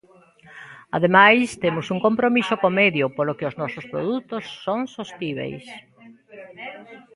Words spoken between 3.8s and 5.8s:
produtos son sostíbeis.